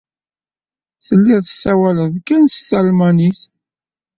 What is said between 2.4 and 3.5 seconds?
s talmanit.